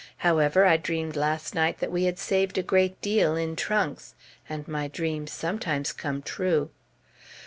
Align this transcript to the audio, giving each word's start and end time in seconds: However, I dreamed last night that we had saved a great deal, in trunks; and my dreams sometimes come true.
However, 0.25 0.65
I 0.65 0.77
dreamed 0.77 1.15
last 1.15 1.53
night 1.53 1.77
that 1.77 1.91
we 1.91 2.05
had 2.05 2.17
saved 2.17 2.57
a 2.57 2.63
great 2.63 2.99
deal, 3.03 3.35
in 3.35 3.55
trunks; 3.55 4.15
and 4.49 4.67
my 4.67 4.87
dreams 4.87 5.31
sometimes 5.31 5.93
come 5.93 6.23
true. 6.23 6.71